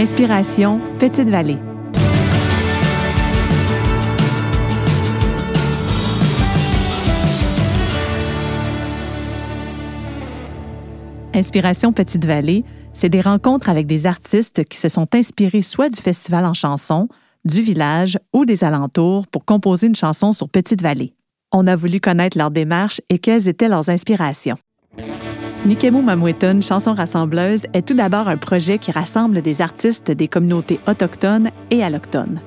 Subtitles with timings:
[0.00, 1.58] Inspiration Petite Vallée.
[11.34, 16.00] Inspiration Petite Vallée, c'est des rencontres avec des artistes qui se sont inspirés soit du
[16.00, 17.08] festival en chanson,
[17.44, 21.12] du village ou des alentours pour composer une chanson sur Petite Vallée.
[21.52, 24.56] On a voulu connaître leur démarche et quelles étaient leurs inspirations.
[25.66, 30.80] Nikemo Mamweton, chanson rassembleuse, est tout d'abord un projet qui rassemble des artistes des communautés
[30.88, 32.40] autochtones et allochtones.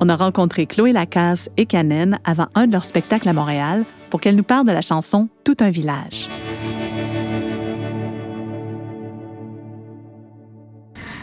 [0.00, 4.20] On a rencontré Chloé Lacasse et Canen avant un de leurs spectacles à Montréal pour
[4.20, 6.28] qu'elles nous parlent de la chanson Tout un village.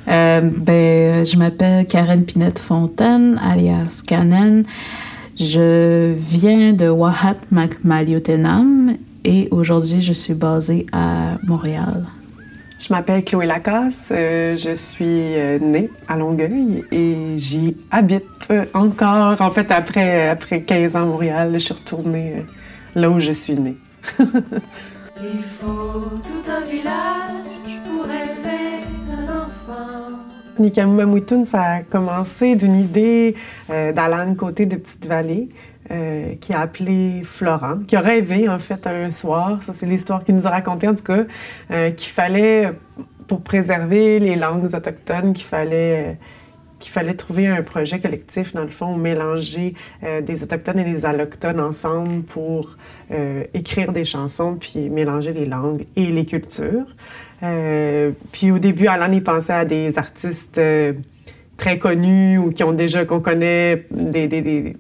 [0.07, 4.63] Euh, ben, je m'appelle Karen Pinette Fontaine, alias Canen.
[5.37, 7.35] Je viens de Wahat
[7.83, 12.05] Maliotenam et aujourd'hui je suis basée à Montréal.
[12.79, 19.41] Je m'appelle Chloé Lacasse, euh, je suis euh, née à Longueuil et j'y habite encore.
[19.41, 22.45] En fait, après, après 15 ans à Montréal, je suis retournée
[22.93, 23.77] là où je suis née.
[24.19, 28.85] Il faut tout un village pour élever
[30.59, 33.35] Nikamouamoutoun, ça a commencé d'une idée
[33.69, 35.49] euh, d'Alan Côté de Petite-Vallée,
[35.91, 40.23] euh, qui a appelé Florent, qui a rêvé en fait un soir, ça c'est l'histoire
[40.23, 41.25] qu'il nous a racontée en tout cas,
[41.71, 42.71] euh, qu'il fallait,
[43.27, 46.17] pour préserver les langues autochtones, qu'il fallait
[46.77, 49.73] qu'il fallait trouver un projet collectif, dans le fond, mélanger
[50.23, 52.75] des Autochtones et des Allochtones ensemble pour
[53.53, 56.85] écrire des chansons, puis mélanger les langues et les cultures.
[57.43, 60.93] Euh, puis au début, Alan, il pensait à des artistes euh,
[61.57, 64.75] très connus ou qui ont déjà, qu'on connaît, des,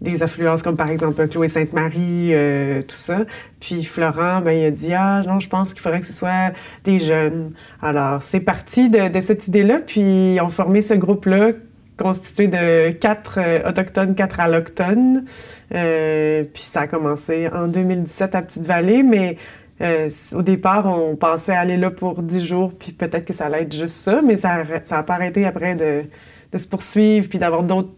[0.00, 3.24] des, affluences comme par exemple Chloé Sainte-Marie, euh, tout ça.
[3.60, 6.52] Puis Florent, ben, il a dit, ah non, je pense qu'il faudrait que ce soit
[6.84, 7.52] des jeunes.
[7.82, 11.52] Alors, c'est parti de, de cette idée-là, puis ont formé ce groupe-là
[11.98, 15.26] constitué de quatre autochtones, quatre allochtones.
[15.68, 19.36] puis ça a commencé en 2017 à Petite-Vallée, mais
[19.80, 23.62] euh, au départ, on pensait aller là pour 10 jours, puis peut-être que ça allait
[23.62, 26.04] être juste ça, mais ça n'a pas arrêté après de,
[26.52, 27.92] de se poursuivre, puis d'avoir d'autres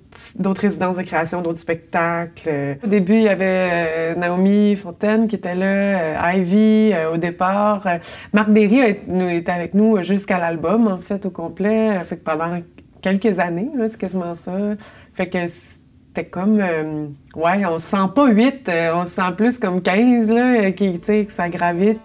[0.59, 2.79] résidences de création, d'autres spectacles.
[2.83, 7.87] Au début, il y avait euh, Naomi Fontaine qui était là, euh, Ivy au départ.
[8.33, 11.99] Marc Derry était avec nous jusqu'à l'album, en fait, au complet.
[12.07, 12.61] Fait que pendant
[13.01, 14.53] quelques années, c'est quasiment ça.
[15.13, 15.39] Fait que
[16.15, 19.81] c'était comme, euh, ouais, on se sent pas 8, euh, on se sent plus comme
[19.81, 22.01] 15, là, euh, qui, que ça gravite.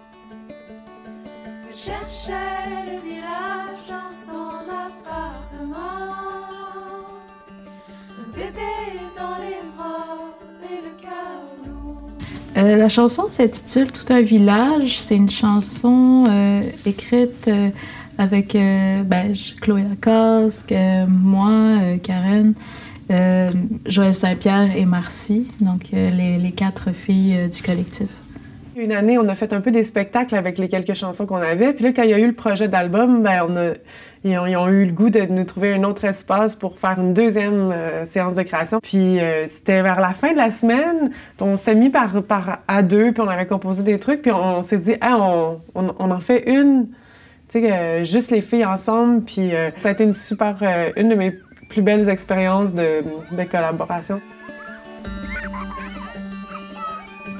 [12.62, 15.00] Cœur la chanson s'intitule Tout un village.
[15.00, 16.24] C'est une chanson
[16.86, 17.50] écrite
[18.18, 20.64] avec ben, Chloé Lacasse,
[21.08, 22.54] moi, Karen.
[23.10, 23.50] Euh,
[23.86, 28.08] Joël Saint-Pierre et Marcy, donc euh, les, quatre filles euh, du collectif.
[28.80, 31.72] Une année, on a fait un peu des spectacles avec les quelques chansons qu'on avait.
[31.72, 33.72] Puis là, quand il y a eu le projet d'album, ben, on a,
[34.22, 37.74] ils, ont, eu le goût de nous trouver un autre espace pour faire une deuxième
[38.04, 38.78] séance de création.
[38.80, 39.18] Puis
[39.48, 43.20] c'était vers la fin de la semaine, on s'était mis par, par à deux, puis
[43.20, 46.86] on avait composé des trucs, puis on, s'est dit, ah, on, on, en fait une,
[47.48, 49.24] tu sais, juste les filles ensemble.
[49.24, 50.56] Puis ça a été une super,
[50.94, 51.34] une de mes
[51.68, 53.02] plus belles expériences de,
[53.50, 54.20] collaboration.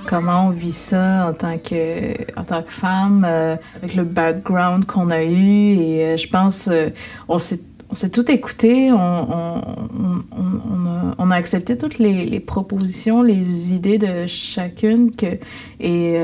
[0.09, 4.87] Comment on vit ça en tant que, en tant que femme, euh, avec le background
[4.87, 5.75] qu'on a eu.
[5.75, 6.89] Et euh, je pense, euh,
[7.29, 7.61] on s'est
[7.91, 9.63] on s'est tout écouté, on,
[11.19, 15.39] on, a, accepté toutes les, propositions, les idées de chacune, que,
[15.81, 16.19] et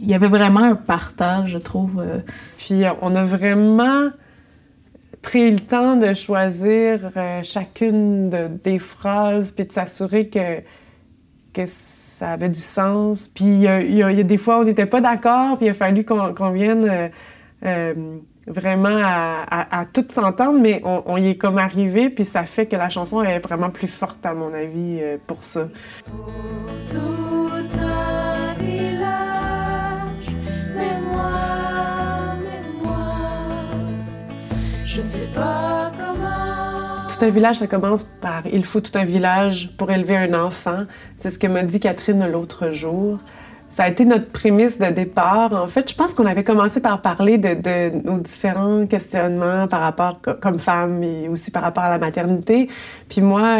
[0.00, 2.02] il y avait vraiment un partage, je trouve.
[2.56, 4.08] Puis on a vraiment
[5.20, 7.10] pris le temps de choisir
[7.42, 8.30] chacune
[8.64, 10.62] des phrases, puis de s'assurer que
[12.20, 13.30] ça avait du sens.
[13.34, 13.62] Puis il
[13.94, 17.08] y, a, des fois, on n'était pas d'accord, puis il a fallu qu'on vienne euh,
[17.64, 17.94] euh,
[18.46, 22.76] vraiment à, à, tout s'entendre, mais on, y est comme arrivé, puis ça fait que
[22.76, 25.68] la chanson est vraiment plus forte, à mon avis, pour ça.
[34.84, 35.69] Je ne sais pas.
[37.22, 40.84] Un village, ça commence par il faut tout un village pour élever un enfant.
[41.16, 43.18] C'est ce que m'a dit Catherine l'autre jour.
[43.68, 45.52] Ça a été notre prémisse de départ.
[45.52, 50.20] En fait, je pense qu'on avait commencé par parler de, nos différents questionnements par rapport,
[50.40, 52.68] comme femme, et aussi par rapport à la maternité.
[53.08, 53.58] Puis moi,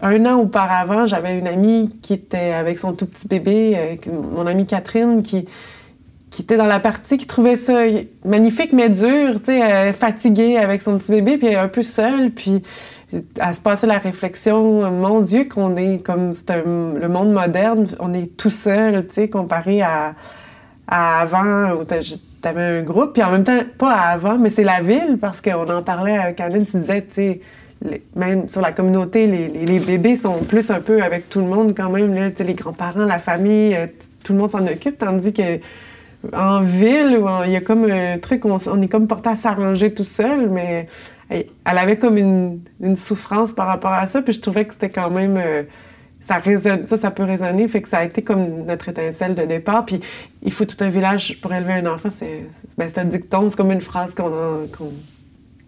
[0.00, 4.66] un an auparavant, j'avais une amie qui était avec son tout petit bébé, mon amie
[4.66, 5.46] Catherine, qui,
[6.30, 7.82] qui était dans la partie, qui trouvait ça
[8.24, 12.30] magnifique mais dur, tu sais, euh, fatiguée avec son petit bébé, puis un peu seule,
[12.30, 12.62] puis
[13.38, 18.12] à se passer la réflexion, mon Dieu, qu'on est comme c'est le monde moderne, on
[18.12, 20.14] est tout seul, tu sais, comparé à,
[20.86, 24.80] avant où t'avais un groupe, puis en même temps, pas à avant, mais c'est la
[24.80, 27.40] ville, parce qu'on en parlait avec Anne, tu disais, tu sais,
[28.14, 31.90] même sur la communauté, les, bébés sont plus un peu avec tout le monde quand
[31.90, 33.86] même, là, les grands-parents, la famille, euh,
[34.22, 35.58] tout le monde s'en occupe, tandis que
[36.34, 39.94] en ville, il y a comme un truc, on, on est comme porté à s'arranger
[39.94, 40.86] tout seul, mais
[41.30, 44.90] elle, avait comme une, une, souffrance par rapport à ça, puis je trouvais que c'était
[44.90, 45.36] quand même...
[45.36, 45.62] Euh,
[46.20, 49.42] ça, résonne, ça, ça peut résonner, fait que ça a été comme notre étincelle de
[49.44, 49.86] départ.
[49.86, 50.00] Puis
[50.42, 52.42] il faut tout un village pour élever un enfant, c'est
[52.76, 54.68] ben, un dicton, c'est comme une phrase qu'on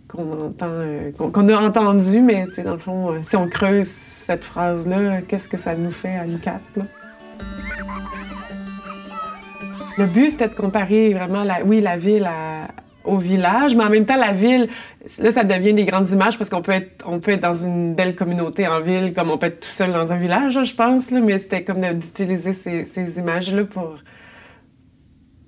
[0.09, 4.45] qu'on entend, euh, qu'on a entendu, mais dans le fond, euh, si on creuse cette
[4.45, 6.61] phrase-là, qu'est-ce que ça nous fait à nous quatre?
[6.77, 6.85] Là?
[9.97, 12.29] Le but, c'était de comparer vraiment, la, oui, la ville
[13.05, 14.69] au village, mais en même temps, la ville,
[15.19, 17.95] là, ça devient des grandes images parce qu'on peut être, on peut être dans une
[17.95, 21.11] belle communauté en ville, comme on peut être tout seul dans un village, je pense,
[21.11, 23.97] mais c'était comme d'utiliser ces, ces images-là pour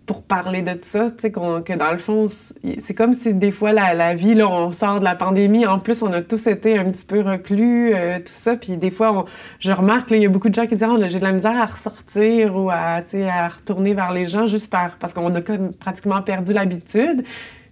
[0.06, 3.72] pour parler de ça, tu sais, que dans le fond, c'est comme si des fois
[3.72, 6.78] la, la, vie, là, on sort de la pandémie, en plus, on a tous été
[6.78, 9.24] un petit peu reclus, euh, tout ça, puis des fois,
[9.60, 11.56] je remarque, il y a beaucoup de gens qui disent oh, j'ai de la misère
[11.56, 15.40] à ressortir ou à, à retourner vers les gens juste par, parce qu'on a
[15.78, 17.24] pratiquement perdu l'habitude.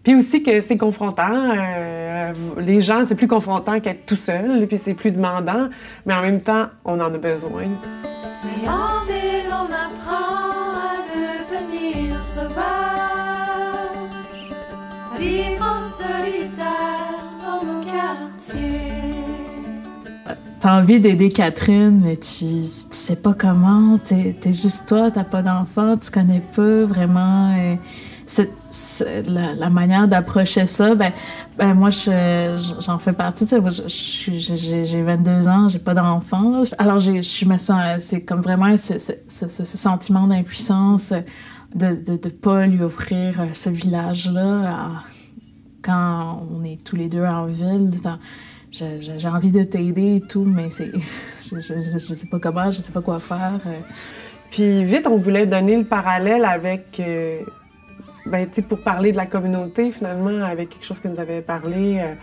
[0.02, 1.52] Puis aussi que c'est confrontant.
[1.56, 5.68] Euh, les gens, c'est plus confrontant qu'être tout seul, puis c'est plus demandant,
[6.06, 7.66] mais en même temps, on en a besoin.
[8.44, 8.68] Mais
[20.62, 23.98] T'as envie d'aider Catherine, mais tu, sais pas comment.
[23.98, 27.52] T'es es juste toi, t'as pas d'enfant, tu connais pas vraiment.
[27.56, 27.80] Et
[29.26, 31.10] la, manière d'approcher ça, ben,
[31.58, 33.44] ben moi, j'en fais partie.
[33.88, 36.62] J'ai 22 ans, j'ai pas d'enfant.
[36.78, 41.12] Alors, je me sens, c'est comme vraiment ce, sentiment d'impuissance
[41.74, 45.02] de ne de, pas lui offrir euh, ce village-là
[45.82, 47.90] quand on est tous les deux en ville.
[48.70, 50.90] J'ai envie de t'aider et tout, mais c'est,
[51.42, 53.60] je, je, sais pas comment, je sais pas quoi faire.
[53.66, 53.80] Euh.
[54.50, 57.40] Puis vite, on voulait donner le parallèle avec, euh,
[58.24, 61.98] ben, tu pour parler de la communauté finalement, avec quelque chose que nous avait parlé.
[62.00, 62.14] Euh,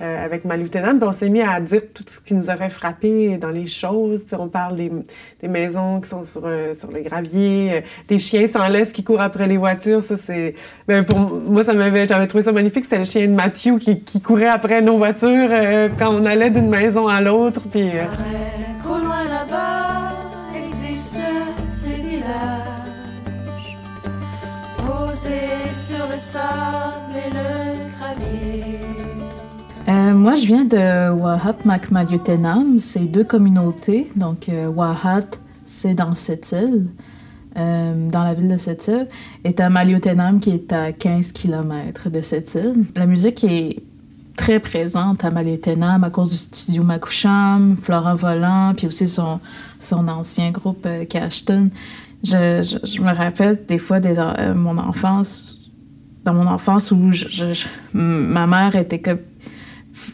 [0.00, 3.50] avec ma lieutenante, on s'est mis à dire tout ce qui nous aurait frappé dans
[3.50, 4.24] les choses.
[4.38, 8.92] on parle des, maisons qui sont sur, euh, le gravier, euh, des chiens sans laisse
[8.92, 10.02] qui courent après les voitures.
[10.02, 10.54] Ça, c'est,
[10.86, 12.84] ben, pour moi, ça m'avait, j'avais trouvé ça magnifique.
[12.84, 15.50] C'était le chien de Mathieu qui, courait après nos voitures
[15.98, 17.62] quand on allait d'une maison à l'autre.
[17.70, 17.90] Puis,
[18.82, 19.24] qu'au loin
[25.72, 28.55] sur le sable et le gravier.
[29.88, 32.78] Euh, moi, je viens de Wahat Makmadiotenam.
[32.80, 34.10] C'est deux communautés.
[34.16, 36.88] Donc, euh, Wahat, c'est dans cette île,
[37.56, 39.06] euh, dans la ville de cette île,
[39.44, 42.84] et Maliotenam qui est à 15 km de cette île.
[42.96, 43.82] La musique est
[44.36, 49.40] très présente à Maliotenam à cause du studio Makusham, Florent Volant, puis aussi son,
[49.78, 51.70] son ancien groupe euh, Cashton.
[52.24, 55.70] Je, me rappelle des fois de mon enfance,
[56.24, 56.98] dans mon enfance où
[57.92, 59.18] ma mère était comme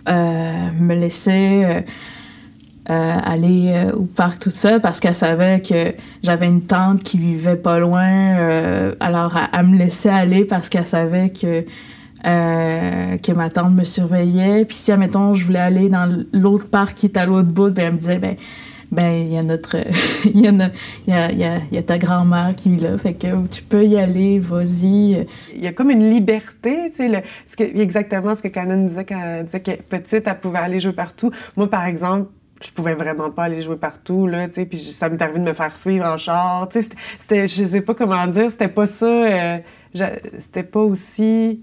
[0.07, 1.81] me laisser euh,
[2.91, 7.57] euh, aller au parc toute seule parce qu'elle savait que j'avais une tante qui vivait
[7.57, 8.93] pas loin.
[9.01, 11.65] alors, elle, me laissait aller parce qu'elle savait que
[12.25, 14.65] que ma tante me surveillait.
[14.65, 17.87] Puis si, admettons, je voulais aller dans l'autre parc qui est à l'autre bout, ben,
[17.87, 18.37] elle me disait, ben,
[18.93, 19.77] ben il y a notre
[20.27, 20.47] il y,
[21.13, 25.27] a, y, a, ta grand-mère qui vit là fait que tu peux y aller vas-y.
[25.55, 27.25] Il y a comme une liberté tu sais
[27.59, 31.31] exactement ce que Canon disait quand elle disait que petite elle pouvait aller jouer partout.
[31.57, 32.31] Moi par exemple
[32.63, 35.45] je pouvais vraiment pas aller jouer partout là tu sais puis ça m'est arrivé de
[35.45, 38.87] me faire suivre en char tu sais c'était je sais pas comment dire c'était pas
[38.87, 39.59] ça euh,
[40.39, 41.63] c'était pas aussi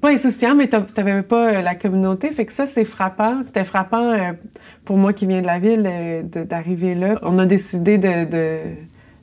[0.00, 2.30] pas insouciant, mais t'avais pas euh, la communauté.
[2.30, 3.40] Fait que ça, c'est frappant.
[3.46, 4.32] C'était frappant euh,
[4.84, 7.18] pour moi qui viens de la ville euh, d'arriver là.
[7.22, 8.26] On a décidé de,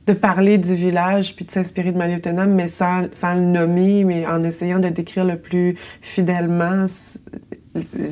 [0.06, 4.26] de, parler du village puis de s'inspirer de Maliotenam, mais sans, sans le nommer, mais
[4.26, 6.86] en essayant de décrire le plus fidèlement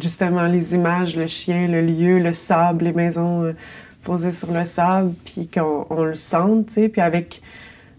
[0.00, 3.54] justement les images, le chien, le lieu, le sable, les maisons
[4.02, 7.40] posées sur le sable, puis qu'on on le sente, tu sais, puis avec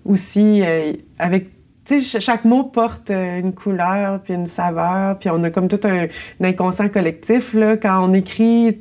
[0.06, 0.62] aussi,
[1.18, 1.55] avec
[1.86, 5.80] sais, chaque mot porte euh, une couleur, puis une saveur, puis on a comme tout
[5.84, 6.08] un,
[6.42, 7.78] inconscient collectif, là.
[7.78, 8.80] Quand on écrit,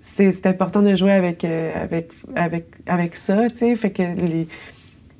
[0.00, 3.76] c'est important de jouer avec, euh, avec, avec, avec ça, tu sais.
[3.76, 4.48] Fait que les,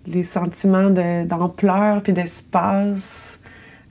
[0.07, 3.38] les sentiments d'ampleur puis d'espace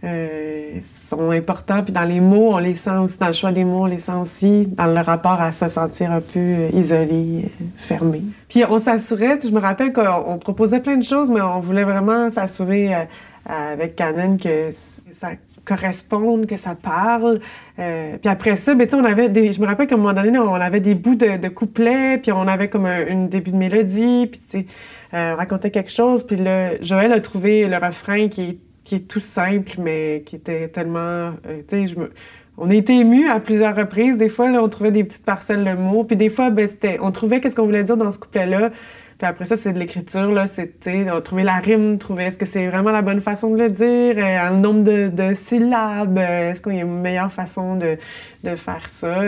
[0.04, 1.82] euh, sont importants.
[1.82, 3.98] Puis dans les mots, on les sent aussi, dans le choix des mots, on les
[3.98, 8.22] sent aussi dans le rapport à se sentir un peu euh, isolé, euh, fermé.
[8.48, 12.30] Puis on s'assurait, je me rappelle qu'on proposait plein de choses, mais on voulait vraiment
[12.30, 13.08] s'assurer
[13.48, 15.30] avec Canon que ça
[15.66, 17.40] corresponde, que ça parle.
[17.76, 20.80] puis après ça, ben, on avait je me rappelle qu'à un moment donné, on avait
[20.80, 24.68] des bouts de, couplets, puis on avait comme un, début de mélodie, puis
[25.12, 26.24] on racontait quelque chose.
[26.24, 30.38] Puis là, Joël a trouvé le refrain qui est qui est tout simple, mais qui
[30.38, 31.34] était tellement...
[31.46, 32.10] Euh, tu sais, me...
[32.58, 34.18] On a été émus à plusieurs reprises.
[34.18, 36.06] Des fois, là, on trouvait des petites parcelles de mots.
[36.06, 36.70] Puis des fois, ben,
[37.02, 38.70] on trouvait qu'est-ce qu'on voulait dire dans ce couplet-là.
[39.18, 40.48] Puis après ça, c'est de l'écriture, là.
[40.48, 43.70] C'était, on trouvait la rime, trouver est-ce que c'est vraiment la bonne façon de le
[43.70, 47.98] dire, euh, le nombre de, syllabes, euh, est-ce qu'il y a une meilleure façon de,
[48.46, 49.24] de faire ça?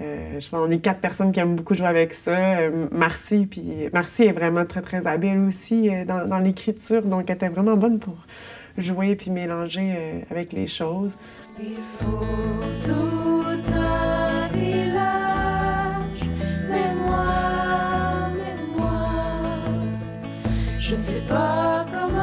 [0.00, 2.36] Je pense on est quatre personnes qui aiment beaucoup jouer avec ça.
[2.90, 7.76] Marcy, puis Marcy est vraiment très, très habile aussi dans l'écriture, donc elle était vraiment
[7.76, 8.16] bonne pour
[8.78, 11.18] jouer puis mélanger euh, avec les choses.
[11.60, 12.26] Il faut
[12.82, 16.20] tout un village,
[16.68, 19.10] mais moi, mais moi,
[20.78, 22.22] je ne sais pas comment.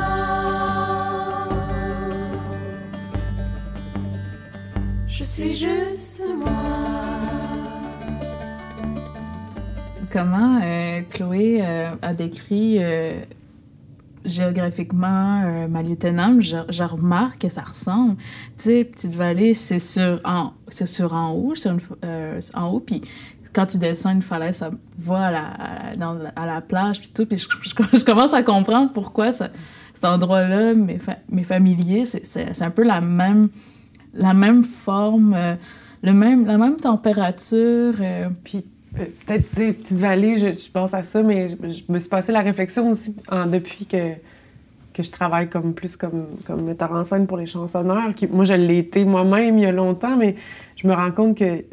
[5.08, 6.50] Je suis juste moi.
[10.12, 12.80] Comment euh, Chloé euh, a décrit
[14.26, 18.16] géographiquement, euh, ma lieutenant, je, remarque que ça ressemble.
[18.58, 23.02] Tu sais, Petite-Vallée, c'est sur en, sur en haut, sur euh, en haut, puis
[23.54, 27.26] quand tu descends une falaise, ça va à la, dans, à la plage, puis tout,
[27.26, 27.48] puis je,
[27.98, 29.52] je, commence à comprendre pourquoi cet
[30.04, 32.06] endroit-là m'est, familier.
[32.06, 33.50] C'est, c'est, un peu la même,
[34.14, 35.56] la même forme, euh,
[36.04, 37.96] le même, la même température.
[38.44, 42.90] puis peut-être, Petite Vallée, je, pense à ça, mais je, me suis passé la réflexion
[42.90, 43.16] aussi
[43.48, 44.14] depuis que,
[44.94, 48.12] que je travaille comme plus comme, comme metteur en scène pour les chansonneurs.
[48.32, 50.36] Moi, je l'ai été moi-même il y a longtemps, mais
[50.76, 51.64] je me rends compte que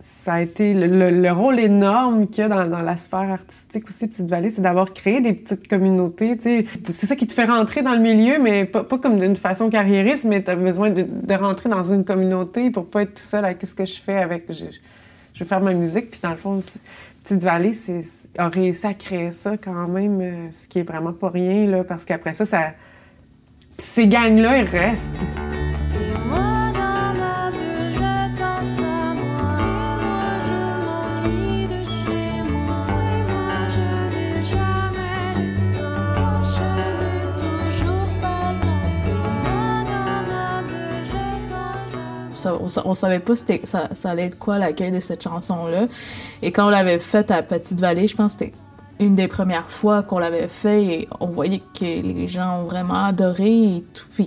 [0.00, 4.28] ça a été le, rôle énorme qu'il y a dans, la sphère artistique aussi, Petite
[4.28, 6.38] Vallée, c'est d'avoir créé des petites communautés.
[6.40, 10.24] C'est ça qui te fait rentrer dans le milieu, mais pas, comme d'une façon carriériste,
[10.24, 13.54] mais tu as besoin de, rentrer dans une communauté pour pas être tout seul à
[13.54, 14.46] qu'est-ce que je fais avec
[15.44, 16.10] veux faire ma musique.
[16.10, 16.62] Puis dans le fond,
[17.22, 17.74] Petite Vallée
[18.36, 22.04] a réussi à créer ça quand même, euh, ce qui est vraiment pas rien, parce
[22.04, 22.72] qu'après ça, ça...
[23.76, 25.10] ces gangs-là, ils restent.
[42.46, 45.86] On, savait pas ça, ça allait être quoi l'accueil de cette chanson-là.
[46.42, 48.54] Et quand on l'avait faite à Petite Vallée, je pense que c'était
[49.00, 53.04] une des premières fois qu'on l'avait fait et on voyait que les gens ont vraiment
[53.04, 54.26] adoré et tout.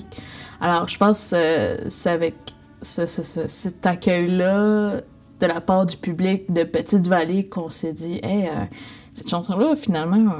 [0.60, 2.36] alors, je pense que c'est avec
[2.82, 5.02] cet accueil-là
[5.40, 8.66] de la part du public de Petite Vallée qu'on s'est dit, hey, euh,
[9.14, 10.36] cette chanson-là, finalement,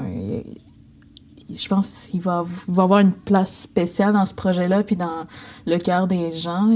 [1.50, 5.26] je pense qu'il va, va avoir une place spéciale dans ce projet-là, puis dans
[5.66, 6.70] le cœur des gens.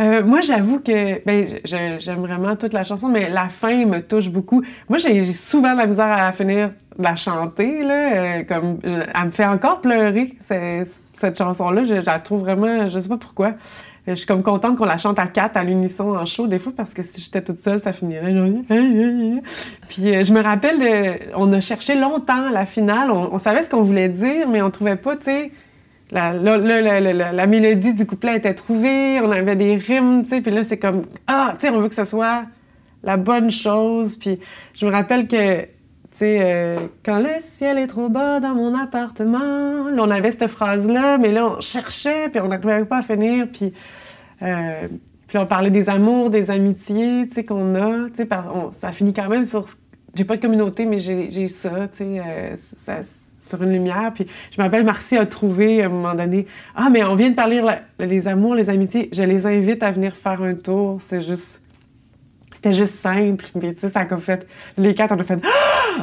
[0.00, 4.28] Euh, moi, j'avoue que ben, j'aime vraiment toute la chanson, mais la fin me touche
[4.28, 4.62] beaucoup.
[4.88, 9.30] Moi, j'ai souvent la misère à finir de la chanter, là, euh, comme elle me
[9.30, 11.82] fait encore pleurer cette chanson-là.
[11.82, 13.54] Je, la trouve vraiment, je sais pas pourquoi.
[14.06, 16.72] Je suis comme contente qu'on la chante à quatre à l'unisson en show des fois
[16.74, 18.32] parce que si j'étais toute seule, ça finirait.
[19.88, 23.10] Puis euh, je me rappelle, on a cherché longtemps la finale.
[23.10, 25.50] On, on savait ce qu'on voulait dire, mais on trouvait pas, tu sais
[26.10, 30.78] la, mélodie du couplet était trouvée, on avait des rimes, tu sais, puis là, c'est
[30.78, 32.44] comme, ah, tu sais, on veut que ce soit
[33.02, 34.16] la bonne chose.
[34.16, 34.38] Puis
[34.74, 35.68] je me rappelle que, tu
[36.12, 41.18] sais, euh, quand le ciel est trop bas dans mon appartement, on avait cette phrase-là,
[41.18, 43.72] mais là, on cherchait, puis on n'arrivait pas à finir, puis...
[44.42, 44.88] Euh,
[45.26, 48.28] puis on parlait des amours, des amitiés, tu sais, qu'on a, tu sais,
[48.72, 49.66] ça finit quand même sur...
[50.14, 53.02] J'ai pas de communauté, mais j'ai ça, tu sais, euh, ça,
[53.40, 54.12] sur une lumière.
[54.14, 57.34] Puis je m'appelle Marcy a trouvé à un moment donné Ah, mais on vient de
[57.34, 57.62] parler
[57.98, 59.08] les amours, les amitiés.
[59.12, 60.98] Je les invite à venir faire un tour.
[61.00, 61.62] C'est juste.
[62.54, 63.44] C'était juste simple.
[63.58, 64.46] Puis, tu sais, ça a fait.
[64.76, 65.40] Les quatre, on a fait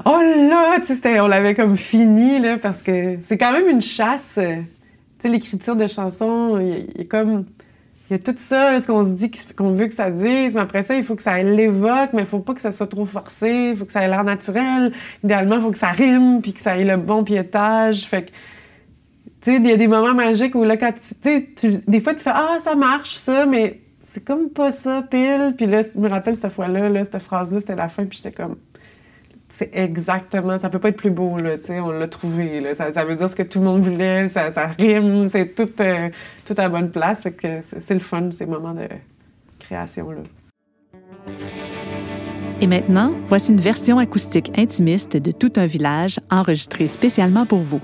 [0.05, 0.77] Oh là!
[0.85, 4.35] Tu sais, on l'avait comme fini, là, parce que c'est quand même une chasse.
[4.35, 4.65] Tu
[5.19, 7.45] sais, l'écriture de chansons, il est comme
[8.09, 10.61] il y a tout ça, ce qu'on se dit qu'on veut que ça dise, mais
[10.61, 13.05] après ça, il faut que ça l'évoque, mais il faut pas que ça soit trop
[13.05, 14.91] forcé, il faut que ça ait l'air naturel.
[15.23, 18.05] Idéalement, il faut que ça rime, puis que ça ait le bon piétage.
[18.05, 18.31] Fait que,
[19.41, 22.13] tu sais, il y a des moments magiques où là, quand tu, tu, des fois,
[22.13, 25.55] tu fais «Ah, ça marche, ça», mais c'est comme pas ça, pile.
[25.57, 28.35] Puis là, je me rappelle cette fois-là, là, cette phrase-là, c'était la fin, puis j'étais
[28.35, 28.55] comme...
[29.57, 32.75] c'est exactement, ça peut pas être plus beau, là, tu sais, on l'a trouvé, là.
[32.75, 35.69] Ça, ça, veut dire ce que tout le monde voulait, ça, ça rime, c'est tout,
[35.79, 36.09] euh,
[36.57, 38.87] à bonne place, fait que c'est le fun, ces moments de
[39.59, 40.23] création-là.
[42.59, 47.81] Et maintenant, voici une version acoustique intimiste de Tout un village enregistrée spécialement pour vous.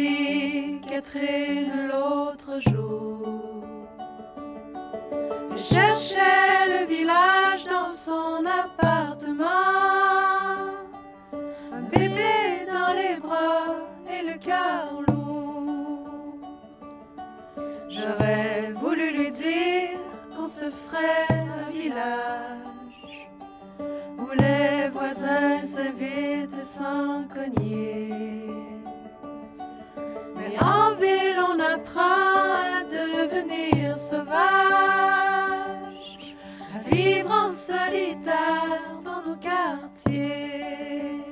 [0.00, 3.64] Dit Catherine l'autre jour.
[5.56, 9.46] Cherchait le village dans son appartement.
[11.78, 12.34] Un bébé
[12.76, 13.66] dans les bras
[14.14, 16.08] et le cœur lourd.
[17.88, 19.98] J'aurais voulu lui dire
[20.34, 23.18] qu'on se ferait un village
[24.18, 28.39] où les voisins s'invitent sans cogner.
[31.80, 34.36] Ville, on apprend à devenir sauvage,
[36.74, 41.24] à vivre en solitaire dans nos quartiers.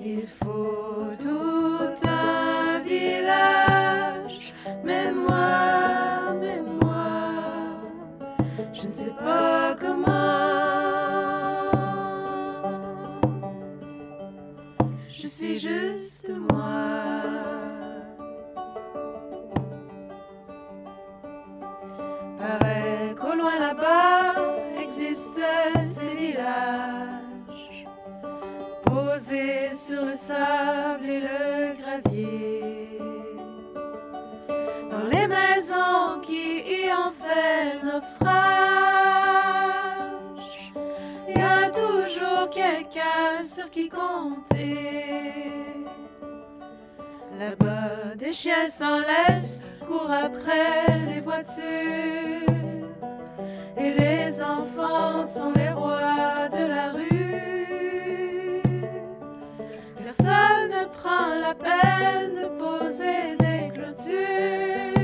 [0.00, 7.76] Il faut tout un village, mais moi, mais moi,
[8.72, 10.18] je ne sais pas comment.
[15.10, 17.17] Je suis juste moi.
[22.38, 24.34] Paraît qu'au loin là-bas
[24.80, 25.40] existent
[25.82, 27.84] ces villages
[28.84, 33.00] posés sur le sable et le gravier.
[34.90, 38.32] Dans les maisons qui y ont fait naufrage,
[41.28, 45.52] il y a toujours quelqu'un sur qui compter.
[47.36, 51.64] Là-bas, des chiens sans laisse courent après les voitures.
[53.76, 58.62] Et les enfants sont les rois de la rue.
[60.04, 64.97] Personne ne prend la peine de poser des clôtures.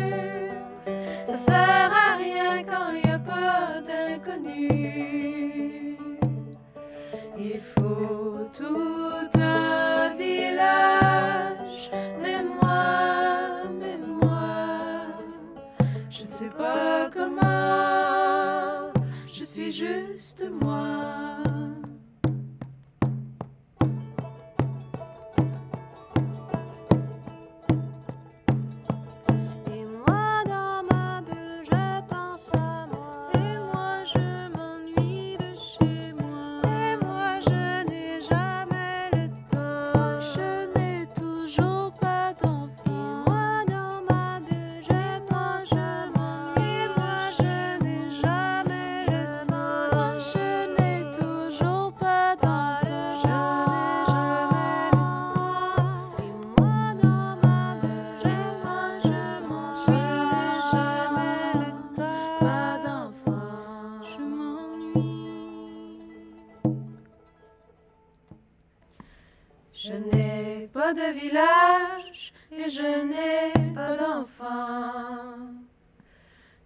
[70.72, 75.36] Pas de village et je n'ai pas d'enfant.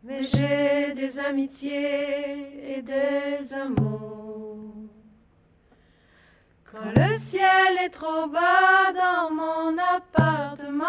[0.03, 4.89] Mais j'ai des amitiés et des amours.
[6.65, 10.85] Quand le ciel est trop bas dans mon appartement,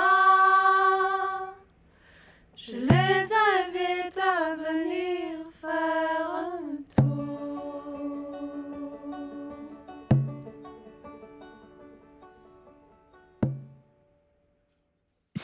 [2.55, 2.98] je les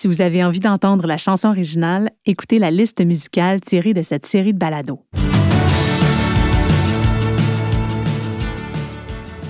[0.06, 4.28] Si vous avez envie d'entendre la chanson originale, écoutez la liste musicale tirée de cette
[4.28, 5.00] série de balados.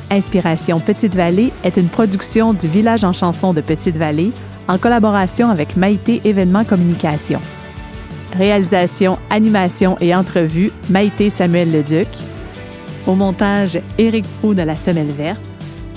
[0.10, 4.32] Inspiration Petite Vallée est une production du Village en chanson de Petite Vallée
[4.70, 7.42] en collaboration avec Maïté Événements Communication.
[8.38, 12.08] Réalisation, animation et entrevue, Maïté Samuel Leduc.
[13.06, 15.42] Au montage, Éric Proux de la Semelle Verte.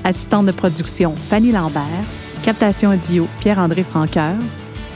[0.03, 2.18] Assistante de production, Fanny Lambert.
[2.43, 4.35] Captation audio, Pierre-André Franqueur.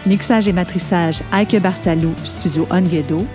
[0.07, 3.27] Mixage et matrissage, Aike Barsalou, Studio Onguedo.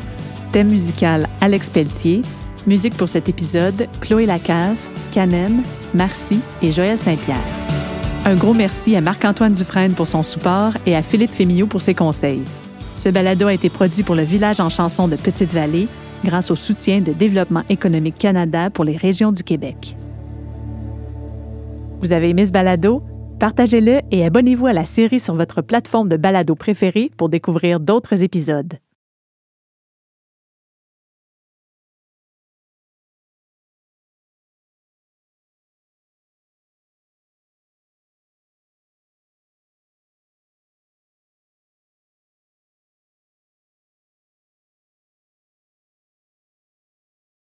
[0.52, 2.22] Thème musical, Alex Pelletier.
[2.66, 5.62] Musique pour cet épisode, Chloé Lacaze, Canem,
[5.94, 7.38] Marcy et Joël Saint-Pierre.
[8.26, 11.94] Un gros merci à Marc-Antoine Dufresne pour son support et à Philippe Fémillot pour ses
[11.94, 12.44] conseils.
[12.98, 15.88] Ce balado a été produit pour le village en chanson de Petite-Vallée
[16.26, 19.96] grâce au soutien de Développement économique Canada pour les régions du Québec.
[22.02, 23.04] Vous avez aimé ce balado?
[23.40, 28.24] Partagez-le et abonnez-vous à la série sur votre plateforme de balado préférée pour découvrir d'autres
[28.24, 28.80] épisodes.